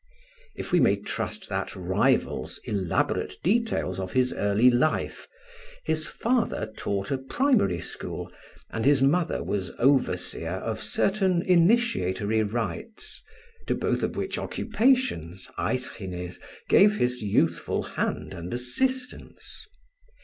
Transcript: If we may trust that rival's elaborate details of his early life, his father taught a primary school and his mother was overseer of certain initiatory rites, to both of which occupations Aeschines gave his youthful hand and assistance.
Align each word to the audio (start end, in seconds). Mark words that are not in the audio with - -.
If 0.55 0.71
we 0.71 0.79
may 0.79 0.95
trust 0.95 1.47
that 1.49 1.75
rival's 1.75 2.57
elaborate 2.63 3.35
details 3.43 3.99
of 3.99 4.13
his 4.13 4.33
early 4.33 4.71
life, 4.71 5.27
his 5.83 6.07
father 6.07 6.73
taught 6.75 7.11
a 7.11 7.19
primary 7.19 7.81
school 7.81 8.33
and 8.71 8.83
his 8.83 9.03
mother 9.03 9.43
was 9.43 9.71
overseer 9.77 10.53
of 10.53 10.81
certain 10.81 11.43
initiatory 11.43 12.41
rites, 12.41 13.21
to 13.67 13.75
both 13.75 14.01
of 14.01 14.15
which 14.17 14.39
occupations 14.39 15.47
Aeschines 15.59 16.39
gave 16.67 16.95
his 16.97 17.21
youthful 17.21 17.83
hand 17.83 18.33
and 18.33 18.51
assistance. 18.55 19.67